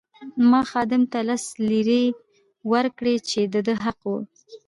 [0.49, 2.03] ما خادم ته لس لیرې
[2.71, 4.17] ورکړې چې د ده حق وو.